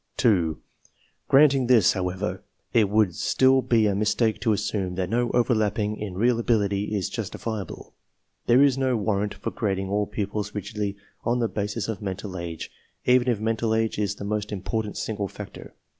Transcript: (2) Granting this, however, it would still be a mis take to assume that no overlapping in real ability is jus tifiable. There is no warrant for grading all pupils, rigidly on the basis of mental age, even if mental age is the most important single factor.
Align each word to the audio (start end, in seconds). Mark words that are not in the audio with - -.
(2) 0.17 0.57
Granting 1.27 1.67
this, 1.67 1.93
however, 1.93 2.41
it 2.73 2.89
would 2.89 3.13
still 3.13 3.61
be 3.61 3.85
a 3.85 3.93
mis 3.93 4.15
take 4.15 4.39
to 4.41 4.51
assume 4.51 4.95
that 4.95 5.11
no 5.11 5.29
overlapping 5.29 5.95
in 5.95 6.15
real 6.17 6.39
ability 6.39 6.85
is 6.95 7.07
jus 7.07 7.29
tifiable. 7.29 7.91
There 8.47 8.63
is 8.63 8.79
no 8.79 8.97
warrant 8.97 9.35
for 9.35 9.51
grading 9.51 9.89
all 9.89 10.07
pupils, 10.07 10.55
rigidly 10.55 10.97
on 11.23 11.37
the 11.37 11.47
basis 11.47 11.87
of 11.87 12.01
mental 12.01 12.35
age, 12.35 12.71
even 13.05 13.27
if 13.27 13.39
mental 13.39 13.75
age 13.75 13.99
is 13.99 14.15
the 14.15 14.25
most 14.25 14.51
important 14.51 14.97
single 14.97 15.27
factor. 15.27 15.75